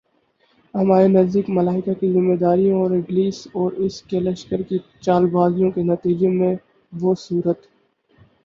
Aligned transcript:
ہمارے 0.73 1.07
نزدیک، 1.07 1.47
ملائکہ 1.49 1.93
کی 1.99 2.11
ذمہ 2.13 2.35
داریوں 2.37 2.79
اور 2.81 2.91
ابلیس 2.91 3.37
اور 3.53 3.71
اس 3.83 4.01
کے 4.03 4.19
لشکر 4.21 4.61
کی 4.69 4.77
چالبازیوں 5.01 5.71
کے 5.71 5.83
نتیجے 5.83 6.27
میں 6.39 6.53
وہ 6.93 7.13
صورتِ 7.19 7.61